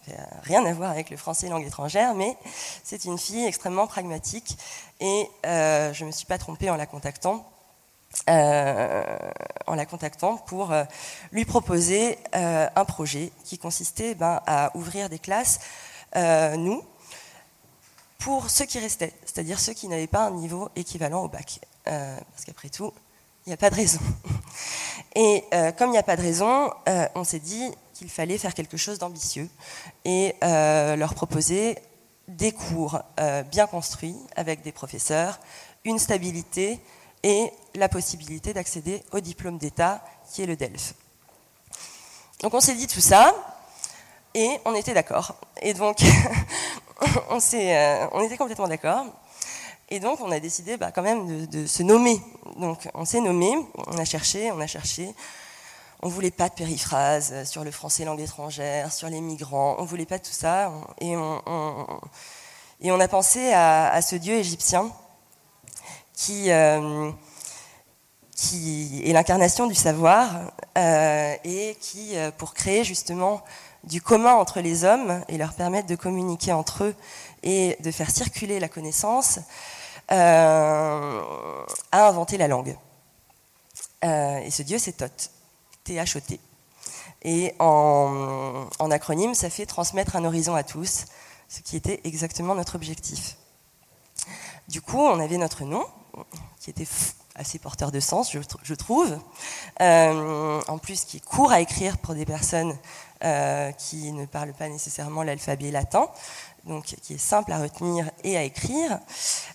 rien 0.43 0.63
à 0.65 0.73
voir 0.73 0.91
avec 0.91 1.09
le 1.09 1.17
français 1.17 1.49
langue 1.49 1.65
étrangère, 1.65 2.13
mais 2.13 2.37
c'est 2.83 3.05
une 3.05 3.17
fille 3.17 3.43
extrêmement 3.43 3.87
pragmatique 3.87 4.55
et 4.99 5.27
euh, 5.47 5.91
je 5.93 6.03
ne 6.03 6.07
me 6.07 6.11
suis 6.11 6.27
pas 6.27 6.37
trompée 6.37 6.69
en 6.69 6.75
la 6.75 6.85
contactant. 6.85 7.49
Euh, 8.29 9.03
en 9.67 9.75
la 9.75 9.85
contactant 9.85 10.37
pour 10.37 10.71
euh, 10.71 10.83
lui 11.31 11.43
proposer 11.43 12.17
un 12.33 12.85
projet 12.85 13.31
qui 13.43 13.57
consistait 13.57 14.15
ben, 14.15 14.41
à 14.45 14.71
ouvrir 14.75 15.09
des 15.09 15.19
classes, 15.19 15.59
nous, 16.15 16.83
pour 18.19 18.49
ceux 18.49 18.65
qui 18.65 18.79
restaient, 18.79 19.13
c'est-à-dire 19.25 19.59
ceux 19.59 19.73
qui 19.73 19.87
n'avaient 19.87 20.07
pas 20.07 20.25
un 20.25 20.31
niveau 20.31 20.69
équivalent 20.75 21.23
au 21.23 21.29
bac. 21.29 21.59
Parce 21.83 22.45
qu'après 22.45 22.69
tout, 22.69 22.93
il 23.45 23.49
n'y 23.49 23.53
a 23.53 23.57
pas 23.57 23.69
de 23.69 23.75
raison. 23.75 23.99
Et 25.15 25.43
comme 25.77 25.89
il 25.89 25.93
n'y 25.93 25.97
a 25.97 26.03
pas 26.03 26.15
de 26.15 26.21
raison, 26.21 26.71
on 27.15 27.23
s'est 27.23 27.39
dit 27.39 27.71
qu'il 27.97 28.09
fallait 28.09 28.37
faire 28.37 28.53
quelque 28.53 28.77
chose 28.77 28.99
d'ambitieux 28.99 29.49
et 30.05 30.35
leur 30.41 31.15
proposer 31.15 31.77
des 32.27 32.51
cours 32.51 33.01
bien 33.51 33.67
construits 33.67 34.15
avec 34.35 34.61
des 34.61 34.71
professeurs, 34.71 35.39
une 35.83 35.97
stabilité 35.97 36.79
et 37.23 37.51
la 37.75 37.89
possibilité 37.89 38.53
d'accéder 38.53 39.03
au 39.11 39.19
diplôme 39.19 39.57
d'État 39.57 40.03
qui 40.31 40.43
est 40.43 40.45
le 40.45 40.55
DELF. 40.55 40.93
Donc 42.41 42.53
on 42.53 42.59
s'est 42.59 42.75
dit 42.75 42.87
tout 42.87 43.01
ça 43.01 43.33
et 44.35 44.59
on 44.65 44.75
était 44.75 44.93
d'accord. 44.93 45.35
Et 45.61 45.73
donc 45.73 45.97
on, 47.29 47.39
on 47.39 48.21
était 48.21 48.37
complètement 48.37 48.67
d'accord. 48.67 49.05
Et 49.89 49.99
donc, 50.01 50.19
on 50.19 50.31
a 50.31 50.39
décidé 50.39 50.75
bah, 50.75 50.91
quand 50.91 51.01
même 51.01 51.47
de, 51.47 51.65
se 51.65 51.81
nommer. 51.81 52.19
Donc, 52.57 52.89
on 52.93 53.05
s'est 53.05 53.21
nommé, 53.21 53.53
on 53.87 53.97
a 53.97 54.03
cherché, 54.03 54.51
on 54.51 54.59
a 54.59 54.67
cherché. 54.67 55.13
On 56.01 56.09
voulait 56.09 56.31
pas 56.31 56.49
de 56.49 56.53
périphrase 56.53 57.43
sur 57.45 57.63
le 57.63 57.71
français 57.71 58.05
langue 58.05 58.19
étrangère, 58.19 58.93
sur 58.93 59.09
les 59.09 59.19
migrants. 59.19 59.75
On 59.79 59.85
voulait 59.85 60.05
pas 60.05 60.19
tout 60.19 60.31
ça. 60.31 60.71
Et 61.01 61.15
on, 61.15 62.99
a 62.99 63.07
pensé 63.07 63.51
à, 63.53 64.01
ce 64.01 64.15
dieu 64.15 64.35
égyptien 64.35 64.91
qui, 66.13 66.51
euh, 66.51 67.11
qui 68.35 69.01
est 69.05 69.13
l'incarnation 69.13 69.67
du 69.67 69.75
savoir 69.75 70.51
euh, 70.77 71.35
et 71.43 71.75
qui, 71.81 72.15
euh, 72.15 72.31
pour 72.31 72.53
créer 72.53 72.83
justement 72.83 73.41
du 73.83 74.01
commun 74.01 74.33
entre 74.33 74.59
les 74.59 74.83
hommes 74.83 75.23
et 75.29 75.37
leur 75.37 75.53
permettre 75.53 75.87
de 75.87 75.95
communiquer 75.95 76.51
entre 76.51 76.83
eux 76.83 76.95
et 77.43 77.77
de 77.79 77.91
faire 77.91 78.11
circuler 78.11 78.59
la 78.59 78.69
connaissance, 78.69 79.39
euh, 80.11 81.21
a 81.91 82.07
inventé 82.07 82.37
la 82.37 82.47
langue. 82.47 82.77
Euh, 84.03 84.37
et 84.39 84.51
ce 84.51 84.61
dieu, 84.61 84.77
c'est 84.77 84.93
Thoth, 84.93 85.31
T-H-O-T. 85.88 86.39
Et 87.24 87.53
en, 87.60 88.67
acronyme, 88.91 89.34
ça 89.34 89.50
fait 89.50 89.65
transmettre 89.65 90.15
un 90.15 90.25
horizon 90.25 90.56
à 90.56 90.63
tous, 90.63 91.06
ce 91.50 91.62
qui 91.62 91.75
était 91.75 92.01
exactement 92.03 92.56
notre 92.56 92.75
objectif. 92.75 93.38
Du 94.67 94.82
coup, 94.82 95.00
on 95.00 95.20
avait 95.20 95.38
notre 95.38 95.63
nom, 95.63 95.86
qui 96.60 96.70
était 96.70 96.88
assez 97.36 97.58
porteur 97.60 97.91
de 97.91 98.00
sens, 98.00 98.32
je, 98.32 98.74
trouve. 98.74 99.17
Euh, 99.82 100.62
en 100.67 100.77
plus, 100.77 101.06
qui 101.06 101.17
est 101.17 101.25
court 101.25 101.51
à 101.51 101.62
écrire 101.62 101.98
pour 101.98 102.13
des 102.13 102.25
personnes 102.25 102.77
qui 103.79 104.12
ne 104.12 104.25
parlent 104.25 104.53
pas 104.53 104.70
nécessairement 104.70 105.24
l'alphabet 105.24 105.72
latin 105.72 106.08
donc 106.67 106.84
qui 106.84 107.13
est 107.13 107.17
simple 107.17 107.51
à 107.51 107.60
retenir 107.60 108.10
et 108.24 108.38
à 108.38 108.44
écrire. 108.44 109.00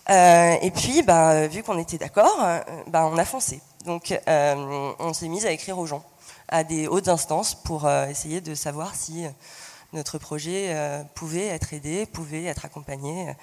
Euh, 0.09 0.55
et 0.61 0.71
puis, 0.71 1.03
bah, 1.03 1.47
vu 1.47 1.63
qu'on 1.63 1.77
était 1.77 1.97
d'accord, 1.97 2.37
euh, 2.41 2.59
bah, 2.87 3.09
on 3.11 3.17
a 3.17 3.25
foncé. 3.25 3.61
Donc, 3.85 4.17
euh, 4.27 4.93
on 4.99 5.13
s'est 5.13 5.27
mis 5.27 5.45
à 5.45 5.51
écrire 5.51 5.77
aux 5.77 5.85
gens, 5.85 6.03
à 6.49 6.63
des 6.63 6.87
hautes 6.87 7.07
instances, 7.07 7.55
pour 7.55 7.89
essayer 7.89 8.41
de 8.41 8.55
savoir 8.55 8.95
si 8.95 9.25
notre 9.93 10.17
projet 10.17 10.75
pouvait 11.15 11.47
être 11.47 11.73
aidé, 11.73 12.05
pouvait 12.05 12.45
être 12.45 12.65
accompagné. 12.65 13.35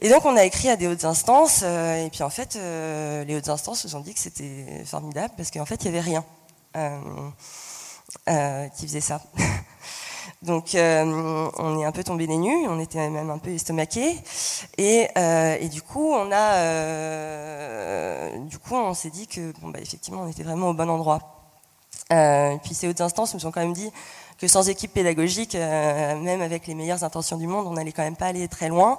Et 0.00 0.08
donc, 0.08 0.24
on 0.24 0.36
a 0.36 0.44
écrit 0.44 0.68
à 0.68 0.76
des 0.76 0.86
hautes 0.86 1.04
instances, 1.04 1.62
et 1.62 2.08
puis 2.12 2.22
en 2.22 2.30
fait, 2.30 2.54
les 2.54 3.34
hautes 3.36 3.48
instances 3.48 3.84
nous 3.84 3.96
ont 3.96 4.00
dit 4.00 4.14
que 4.14 4.20
c'était 4.20 4.84
formidable, 4.84 5.34
parce 5.36 5.50
qu'en 5.50 5.66
fait, 5.66 5.84
il 5.84 5.90
n'y 5.90 5.98
avait 5.98 6.08
rien 6.08 6.24
qui 8.76 8.86
faisait 8.86 9.00
ça. 9.00 9.22
Donc 10.42 10.74
euh, 10.74 11.50
on 11.58 11.80
est 11.80 11.84
un 11.84 11.92
peu 11.92 12.04
tombé 12.04 12.26
des 12.26 12.36
nues, 12.36 12.68
on 12.68 12.78
était 12.78 13.10
même 13.10 13.30
un 13.30 13.38
peu 13.38 13.50
estomaqués, 13.50 14.16
et, 14.76 15.08
euh, 15.16 15.68
du 15.68 15.82
coup 15.82 16.12
on 16.12 16.30
a, 16.30 16.54
euh, 16.54 18.38
du 18.44 18.58
coup 18.58 18.74
on 18.74 18.94
s'est 18.94 19.10
dit 19.10 19.26
que 19.26 19.52
bah 19.62 19.80
effectivement 19.80 20.22
on 20.22 20.28
était 20.28 20.44
vraiment 20.44 20.70
au 20.70 20.74
bon 20.74 20.88
endroit. 20.88 21.37
Et 22.10 22.58
puis 22.62 22.74
ces 22.74 22.88
hautes 22.88 23.00
instances 23.00 23.34
nous 23.34 23.46
ont 23.46 23.50
quand 23.50 23.60
même 23.60 23.72
dit 23.72 23.90
que 24.38 24.46
sans 24.48 24.68
équipe 24.68 24.92
pédagogique, 24.92 25.54
même 25.54 26.42
avec 26.42 26.66
les 26.66 26.74
meilleures 26.74 27.04
intentions 27.04 27.36
du 27.36 27.46
monde, 27.46 27.66
on 27.66 27.72
n'allait 27.72 27.92
quand 27.92 28.04
même 28.04 28.16
pas 28.16 28.26
aller 28.26 28.46
très 28.48 28.68
loin, 28.68 28.98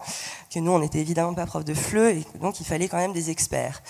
que 0.53 0.59
nous 0.59 0.71
on 0.71 0.79
n'était 0.79 0.99
évidemment 0.99 1.33
pas 1.33 1.45
prof 1.45 1.63
de 1.63 1.73
fleu, 1.73 2.11
et 2.11 2.23
donc 2.41 2.59
il 2.59 2.65
fallait 2.65 2.87
quand 2.87 2.97
même 2.97 3.13
des 3.13 3.29
experts. 3.29 3.81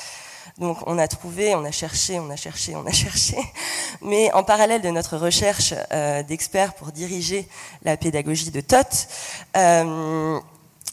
Donc 0.60 0.78
on 0.88 0.98
a 0.98 1.08
trouvé, 1.08 1.56
on 1.56 1.64
a 1.64 1.72
cherché, 1.72 2.20
on 2.20 2.30
a 2.30 2.36
cherché, 2.36 2.76
on 2.76 2.86
a 2.86 2.92
cherché. 2.92 3.38
Mais 4.02 4.32
en 4.34 4.44
parallèle 4.44 4.82
de 4.82 4.90
notre 4.90 5.18
recherche 5.18 5.74
euh, 5.94 6.22
d'experts 6.24 6.74
pour 6.74 6.92
diriger 6.92 7.48
la 7.84 7.96
pédagogie 7.96 8.52
de 8.52 8.60
TOT, 8.60 8.78
euh, 9.56 10.40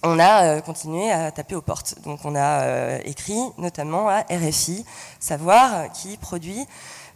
on 0.04 0.18
a 0.20 0.44
euh, 0.44 0.60
continué 0.60 1.10
à 1.10 1.32
taper 1.32 1.56
aux 1.56 1.62
portes. 1.62 1.96
Donc 2.04 2.20
on 2.24 2.36
a 2.36 2.98
écrit 3.04 3.40
notamment 3.58 4.08
à 4.08 4.20
RFI, 4.30 4.84
Savoir, 5.18 5.90
qui 5.92 6.16
produit 6.16 6.64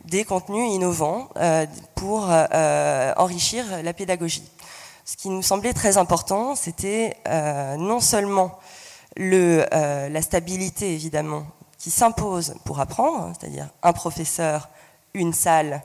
des 0.05 0.25
contenus 0.25 0.73
innovants 0.73 1.29
pour 1.95 2.29
enrichir 3.17 3.65
la 3.83 3.93
pédagogie. 3.93 4.49
Ce 5.05 5.17
qui 5.17 5.29
nous 5.29 5.43
semblait 5.43 5.73
très 5.73 5.99
important, 5.99 6.55
c'était 6.55 7.17
non 7.79 8.01
seulement 8.01 8.59
le, 9.17 9.67
la 9.73 10.23
stabilité 10.23 10.95
évidemment 10.95 11.47
qui 11.81 11.91
s'impose 11.91 12.55
pour 12.65 12.79
apprendre, 12.79 13.33
c'est-à-dire 13.39 13.71
un 13.83 13.95
professeur, 13.95 14.69
une 15.15 15.33
salle, 15.33 15.83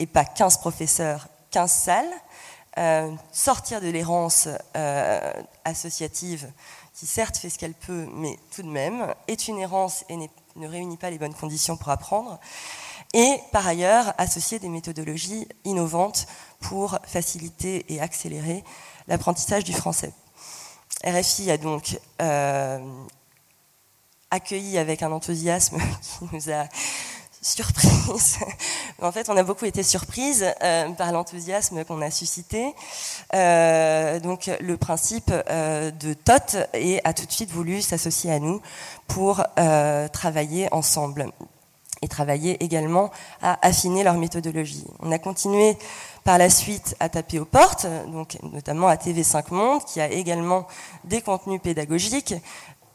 et 0.00 0.06
pas 0.06 0.24
15 0.24 0.58
professeurs, 0.58 1.28
15 1.52 1.70
salles, 1.70 2.12
euh, 2.78 3.10
sortir 3.32 3.80
de 3.80 3.88
l'errance 3.88 4.48
euh, 4.76 5.32
associative, 5.64 6.50
qui 6.94 7.06
certes 7.06 7.36
fait 7.36 7.48
ce 7.48 7.58
qu'elle 7.58 7.74
peut, 7.74 8.06
mais 8.12 8.36
tout 8.54 8.62
de 8.62 8.68
même 8.68 9.14
est 9.28 9.48
une 9.48 9.58
errance 9.58 10.04
et 10.08 10.16
ne 10.16 10.68
réunit 10.68 10.96
pas 10.96 11.10
les 11.10 11.18
bonnes 11.18 11.34
conditions 11.34 11.76
pour 11.76 11.90
apprendre, 11.90 12.38
et 13.16 13.40
par 13.50 13.66
ailleurs 13.66 14.12
associer 14.18 14.58
des 14.58 14.68
méthodologies 14.68 15.48
innovantes 15.64 16.26
pour 16.60 16.98
faciliter 17.06 17.86
et 17.88 17.98
accélérer 17.98 18.62
l'apprentissage 19.08 19.64
du 19.64 19.72
français. 19.72 20.12
RFI 21.02 21.50
a 21.50 21.56
donc 21.56 21.98
euh, 22.20 22.78
accueilli 24.30 24.76
avec 24.76 25.02
un 25.02 25.12
enthousiasme 25.12 25.78
qui 26.02 26.28
nous 26.30 26.50
a 26.50 26.66
surprise. 27.40 28.38
en 29.00 29.12
fait, 29.12 29.30
on 29.30 29.36
a 29.38 29.42
beaucoup 29.42 29.64
été 29.64 29.82
surprise 29.82 30.44
euh, 30.62 30.90
par 30.90 31.10
l'enthousiasme 31.10 31.84
qu'on 31.84 32.02
a 32.02 32.10
suscité. 32.10 32.74
Euh, 33.34 34.20
donc, 34.20 34.50
le 34.60 34.76
principe 34.76 35.30
de 35.30 36.12
TOT 36.12 36.58
et 36.74 37.00
a 37.04 37.14
tout 37.14 37.24
de 37.24 37.32
suite 37.32 37.50
voulu 37.50 37.80
s'associer 37.80 38.30
à 38.30 38.40
nous 38.40 38.60
pour 39.06 39.42
travailler 40.12 40.68
ensemble 40.70 41.32
et 42.06 42.08
travailler 42.08 42.62
également 42.62 43.10
à 43.42 43.58
affiner 43.66 44.04
leur 44.04 44.14
méthodologie. 44.14 44.84
On 45.00 45.10
a 45.10 45.18
continué 45.18 45.76
par 46.22 46.38
la 46.38 46.48
suite 46.48 46.94
à 47.00 47.08
taper 47.08 47.40
aux 47.40 47.44
portes, 47.44 47.84
notamment 48.52 48.86
à 48.86 48.94
TV5 48.94 49.52
Monde, 49.52 49.82
qui 49.84 50.00
a 50.00 50.08
également 50.08 50.68
des 51.02 51.20
contenus 51.20 51.60
pédagogiques, 51.60 52.34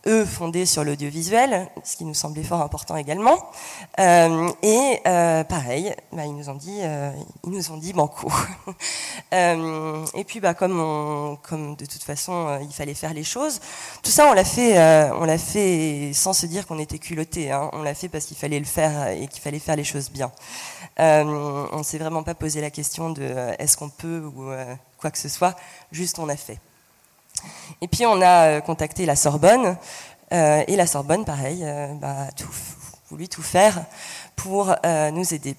eux 0.08 0.26
fondés 0.26 0.66
sur 0.66 0.84
l'audiovisuel, 0.84 1.68
ce 1.84 1.96
qui 1.96 2.06
nous 2.06 2.14
semblait 2.14 2.44
fort 2.44 2.62
important 2.62 2.96
également. 2.96 3.38
Euh, 4.00 4.50
et 4.64 5.00
euh, 5.06 5.44
pareil, 5.44 5.94
bah, 6.12 6.26
ils 6.26 6.36
nous 6.36 6.50
ont 6.50 6.56
dit, 6.56 6.80
euh, 6.82 7.12
ils 7.46 7.52
nous 7.52 7.72
ont 7.72 7.78
dit 7.78 7.94
banco. 7.94 8.32
et 9.32 10.24
puis, 10.26 10.40
bah, 10.40 10.54
comme, 10.54 11.38
comme 11.44 11.76
de 11.76 11.86
toute 11.86 12.04
façon, 12.04 12.60
il 12.62 12.74
fallait 12.74 12.94
faire 12.94 13.14
les 13.14 13.24
choses, 13.24 13.60
tout 14.02 14.12
ça, 14.12 14.28
on 14.28 14.34
l'a 14.34 14.44
fait, 14.44 14.78
on 15.14 15.26
l'a 15.26 15.38
fait 15.38 16.12
sans 16.14 16.34
se 16.34 16.46
dire 16.46 16.66
qu'on 16.66 16.80
était 16.80 17.00
culotté. 17.00 17.52
Hein. 17.52 17.70
On 17.74 17.84
l'a 17.84 17.94
fait 17.94 18.10
parce 18.10 18.26
qu'il 18.26 18.38
fallait 18.38 18.60
le 18.60 18.66
faire 18.66 19.10
et 19.10 19.28
qu'il 19.28 19.42
fallait 19.42 19.60
faire 19.60 19.76
les 19.76 19.84
choses 19.84 20.10
bien. 20.10 20.32
on 20.98 21.84
s'est 21.84 22.00
vraiment 22.00 22.24
pas 22.24 22.36
posé 22.36 22.62
la 22.62 22.72
question 22.72 23.12
de 23.12 23.54
est-ce 23.60 23.78
qu'on 23.78 23.90
peut 23.90 24.24
ou 24.26 24.52
quoi 24.98 25.12
que 25.12 25.18
ce 25.18 25.30
soit. 25.30 25.56
Juste, 25.92 26.18
on 26.20 26.30
a 26.30 26.36
fait. 26.36 26.60
Et 27.82 27.88
puis 27.88 28.06
on 28.06 28.22
a 28.22 28.48
euh, 28.48 28.62
contacté 28.62 29.06
la 29.06 29.16
Sorbonne, 29.16 29.76
euh, 30.34 30.64
et 30.68 30.76
la 30.76 30.86
Sorbonne, 30.86 31.26
pareil, 31.26 31.62
euh, 31.64 31.94
bah, 31.96 32.28
tout, 32.38 32.50
voulu 33.10 33.28
tout 33.28 33.42
faire 33.42 33.84
pour 34.36 34.74
nous 35.14 35.34
aider. 35.34 35.56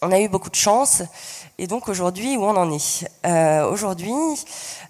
On 0.00 0.12
a 0.12 0.20
eu 0.20 0.28
beaucoup 0.28 0.48
de 0.48 0.54
chance, 0.54 1.02
et 1.58 1.66
donc 1.66 1.88
aujourd'hui, 1.88 2.36
où 2.36 2.44
on 2.44 2.56
en 2.56 2.70
est? 2.70 3.06
Aujourd'hui, 3.64 4.14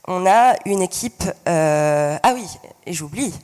on 0.06 0.26
a 0.26 0.54
une 0.66 0.82
équipe... 0.82 1.24
ah 1.46 2.32
oui, 2.34 2.46
et 2.86 2.92
j'oublie, 2.92 3.34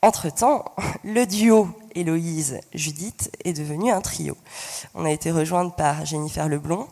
entre-temps, 0.00 0.64
le 1.04 1.26
duo 1.26 1.68
Héloïse-Judith 1.94 3.36
est 3.44 3.52
devenu 3.52 3.90
un 3.90 4.00
trio. 4.00 4.36
On 4.94 5.04
a 5.04 5.10
été 5.10 5.30
rejointe 5.30 5.76
par 5.76 6.06
Jennifer 6.06 6.48
Leblond, 6.48 6.88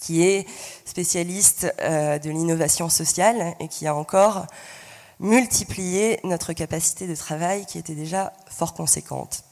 qui 0.00 0.22
est 0.22 0.46
spécialiste 0.84 1.72
euh, 1.80 2.18
de 2.18 2.30
l'innovation 2.30 2.88
sociale 2.88 3.54
et 3.60 3.68
qui 3.68 3.86
a 3.86 3.94
encore 3.94 4.46
multiplié 5.20 6.20
notre 6.24 6.52
capacité 6.52 7.06
de 7.06 7.14
travail 7.14 7.64
qui 7.66 7.78
était 7.78 7.94
déjà 7.94 8.32
fort 8.48 8.74
conséquente 8.74 9.44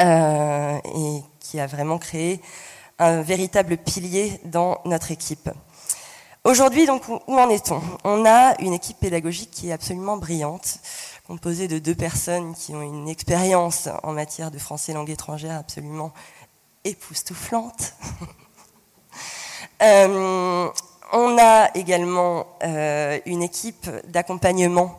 euh, 0.00 0.78
et 0.94 1.22
qui 1.40 1.60
a 1.60 1.66
vraiment 1.66 1.98
créé 1.98 2.40
un 2.98 3.22
véritable 3.22 3.76
pilier 3.76 4.40
dans 4.44 4.80
notre 4.84 5.10
équipe. 5.10 5.50
Aujourd'hui, 6.44 6.84
donc, 6.84 7.08
où 7.08 7.38
en 7.38 7.48
est-on? 7.48 7.80
On 8.04 8.26
a 8.26 8.54
une 8.60 8.74
équipe 8.74 8.98
pédagogique 8.98 9.50
qui 9.50 9.70
est 9.70 9.72
absolument 9.72 10.18
brillante, 10.18 10.78
composée 11.26 11.68
de 11.68 11.78
deux 11.78 11.94
personnes 11.94 12.54
qui 12.54 12.74
ont 12.74 12.82
une 12.82 13.08
expérience 13.08 13.88
en 14.02 14.12
matière 14.12 14.50
de 14.50 14.58
français 14.58 14.92
langue 14.92 15.08
étrangère 15.08 15.58
absolument 15.58 16.12
époustouflante. 16.84 17.94
Euh, 19.84 20.70
on 21.12 21.36
a 21.38 21.68
également 21.74 22.46
euh, 22.62 23.18
une 23.26 23.42
équipe 23.42 23.90
d'accompagnement 24.08 24.98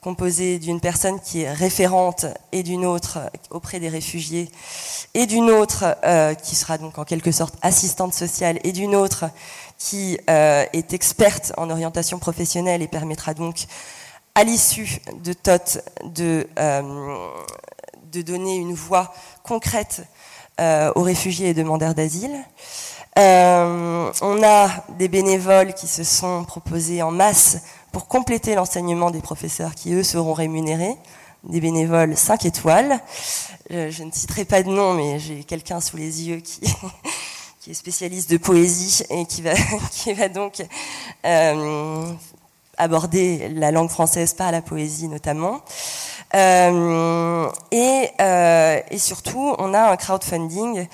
composée 0.00 0.60
d'une 0.60 0.80
personne 0.80 1.18
qui 1.20 1.42
est 1.42 1.52
référente 1.52 2.26
et 2.52 2.62
d'une 2.62 2.86
autre 2.86 3.18
auprès 3.50 3.80
des 3.80 3.88
réfugiés 3.88 4.48
et 5.14 5.26
d'une 5.26 5.50
autre 5.50 5.96
euh, 6.04 6.34
qui 6.34 6.54
sera 6.54 6.78
donc 6.78 6.96
en 6.98 7.04
quelque 7.04 7.32
sorte 7.32 7.54
assistante 7.60 8.14
sociale 8.14 8.60
et 8.62 8.70
d'une 8.70 8.94
autre 8.94 9.24
qui 9.78 10.18
est 10.28 10.92
experte 10.92 11.52
en 11.56 11.70
orientation 11.70 12.18
professionnelle 12.18 12.82
et 12.82 12.88
permettra 12.88 13.34
donc 13.34 13.64
à 14.34 14.44
l'issue 14.44 15.00
de 15.24 15.32
TOT 15.32 15.80
de, 16.04 16.46
de 18.12 18.22
donner 18.22 18.56
une 18.56 18.74
voix 18.74 19.14
concrète 19.42 20.02
aux 20.58 21.02
réfugiés 21.02 21.48
et 21.48 21.54
demandeurs 21.54 21.94
d'asile. 21.94 22.44
On 23.20 24.42
a 24.42 24.68
des 24.98 25.08
bénévoles 25.08 25.74
qui 25.74 25.86
se 25.86 26.04
sont 26.04 26.44
proposés 26.44 27.02
en 27.02 27.10
masse 27.10 27.58
pour 27.92 28.06
compléter 28.08 28.54
l'enseignement 28.54 29.10
des 29.10 29.20
professeurs 29.20 29.74
qui, 29.74 29.92
eux, 29.94 30.02
seront 30.02 30.32
rémunérés, 30.32 30.96
des 31.44 31.60
bénévoles 31.60 32.16
5 32.16 32.44
étoiles. 32.44 33.00
Euh, 33.72 33.90
je 33.90 34.02
ne 34.02 34.10
citerai 34.10 34.44
pas 34.44 34.62
de 34.62 34.68
nom, 34.68 34.94
mais 34.94 35.18
j'ai 35.18 35.44
quelqu'un 35.44 35.80
sous 35.80 35.96
les 35.96 36.28
yeux 36.28 36.40
qui, 36.40 36.60
est 37.70 37.74
spécialiste 37.74 38.30
de 38.30 38.36
poésie 38.36 39.02
et 39.10 39.24
qui 39.26 39.42
va, 39.42 40.28
donc 40.28 40.62
euh, 41.24 42.12
aborder 42.76 43.48
la 43.50 43.70
langue 43.70 43.90
française 43.90 44.34
par 44.34 44.50
la 44.52 44.62
poésie 44.62 45.08
notamment. 45.08 45.60
Euh, 46.34 47.48
euh, 47.74 48.80
et, 48.90 48.98
surtout, 48.98 49.54
on 49.58 49.74
a 49.74 49.90
un 49.90 49.96
crowdfunding 49.96 50.86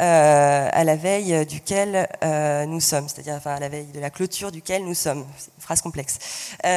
euh, 0.00 0.68
à 0.72 0.84
la 0.84 0.96
veille 0.96 1.46
duquel 1.46 2.08
euh, 2.24 2.66
nous 2.66 2.80
sommes, 2.80 3.08
c'est-à-dire 3.08 3.34
enfin, 3.34 3.52
à 3.54 3.60
la 3.60 3.68
veille 3.68 3.86
de 3.92 4.00
la 4.00 4.10
clôture 4.10 4.50
duquel 4.50 4.84
nous 4.84 4.94
sommes. 4.94 5.20
Une 5.20 5.62
phrase 5.62 5.80
complexe. 5.80 6.18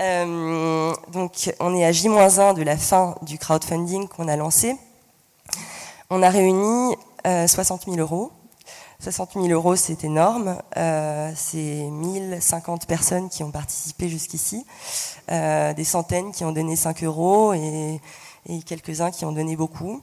Euh, 0.00 0.94
donc, 1.12 1.52
on 1.58 1.74
est 1.74 1.84
à 1.84 1.90
J-1 1.90 2.54
de 2.54 2.62
la 2.62 2.76
fin 2.76 3.16
du 3.22 3.36
crowdfunding 3.36 4.06
qu'on 4.06 4.28
a 4.28 4.36
lancé. 4.36 4.76
On 6.08 6.22
a 6.22 6.30
réuni 6.30 6.94
60 7.24 7.86
000 7.86 7.96
euros. 7.96 8.30
60 9.00 9.34
000 9.34 9.46
euros, 9.48 9.76
c'est 9.76 10.02
énorme. 10.02 10.60
Euh, 10.76 11.30
c'est 11.36 11.88
1050 11.88 12.86
personnes 12.86 13.28
qui 13.28 13.44
ont 13.44 13.52
participé 13.52 14.08
jusqu'ici, 14.08 14.66
euh, 15.30 15.72
des 15.72 15.84
centaines 15.84 16.32
qui 16.32 16.44
ont 16.44 16.50
donné 16.50 16.74
5 16.74 17.04
euros 17.04 17.54
et, 17.54 18.00
et 18.48 18.62
quelques-uns 18.62 19.12
qui 19.12 19.24
ont 19.24 19.30
donné 19.30 19.54
beaucoup. 19.54 20.02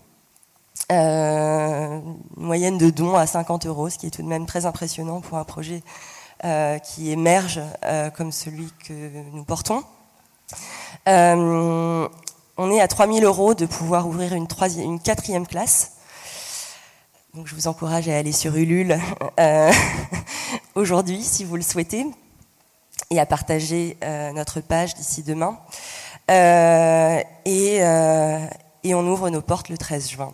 Euh, 0.91 1.99
une 2.37 2.43
moyenne 2.43 2.77
de 2.77 2.89
dons 2.89 3.15
à 3.15 3.25
50 3.25 3.65
euros, 3.65 3.89
ce 3.89 3.97
qui 3.97 4.07
est 4.07 4.11
tout 4.11 4.21
de 4.21 4.27
même 4.27 4.45
très 4.45 4.65
impressionnant 4.65 5.21
pour 5.21 5.37
un 5.37 5.43
projet 5.43 5.81
euh, 6.43 6.77
qui 6.79 7.11
émerge 7.11 7.61
euh, 7.83 8.09
comme 8.09 8.31
celui 8.31 8.71
que 8.85 8.93
nous 9.31 9.43
portons. 9.43 9.83
on 11.07 12.71
est 12.71 12.79
à 12.79 12.87
3000 12.87 13.23
euros 13.23 13.53
de 13.53 13.65
pouvoir 13.65 14.07
ouvrir 14.07 14.33
une, 14.33 14.47
quatrième 14.99 15.47
classe. 15.47 15.93
Donc 17.33 17.47
je 17.47 17.55
vous 17.55 17.67
encourage 17.67 18.07
à 18.07 18.17
aller 18.17 18.31
sur 18.31 18.55
Ulule 18.55 18.97
aujourd'hui 20.75 21.21
si 21.21 21.43
vous 21.43 21.55
le 21.55 21.61
souhaitez 21.61 22.05
et 23.09 23.19
à 23.19 23.25
partager 23.25 23.97
notre 24.33 24.61
page 24.61 24.93
d'ici 24.95 25.23
demain. 25.23 25.57
et 26.29 27.81
on 27.83 29.07
ouvre 29.07 29.29
nos 29.29 29.41
portes 29.41 29.69
le 29.69 29.77
13 29.77 30.09
juin. 30.09 30.33